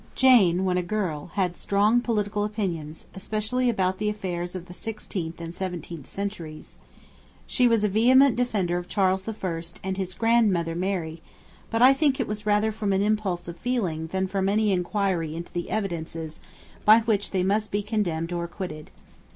Jane, 0.15 0.65
when 0.65 0.79
a 0.79 0.81
girl, 0.81 1.27
had 1.35 1.55
strong 1.55 2.01
political 2.01 2.43
opinions, 2.43 3.05
especially 3.13 3.69
about 3.69 3.99
the 3.99 4.09
affairs 4.09 4.55
of 4.55 4.65
the 4.65 4.73
sixteenth 4.73 5.39
and 5.39 5.53
seventeenth 5.53 6.07
centuries. 6.07 6.79
She 7.45 7.67
was 7.67 7.83
a 7.83 7.87
vehement 7.87 8.35
defender 8.35 8.79
of 8.79 8.87
Charles 8.87 9.27
I. 9.29 9.61
and 9.83 9.97
his 9.97 10.15
grandmother 10.15 10.73
Mary; 10.73 11.21
but 11.69 11.83
I 11.83 11.93
think 11.93 12.19
it 12.19 12.25
was 12.25 12.47
rather 12.47 12.71
from 12.71 12.93
an 12.93 13.03
impulse 13.03 13.47
of 13.47 13.57
feeling 13.57 14.07
than 14.07 14.25
from 14.25 14.49
any 14.49 14.71
enquiry 14.71 15.35
into 15.35 15.53
the 15.53 15.69
evidences 15.69 16.39
by 16.83 17.01
which 17.01 17.29
they 17.29 17.43
must 17.43 17.69
be 17.69 17.83
condemned 17.83 18.33
or 18.33 18.43
acquitted. 18.45 18.89